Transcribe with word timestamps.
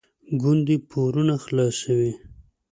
ګوندې 0.41 0.75
پورونه 0.89 1.35
خلاصوي. 1.45 2.11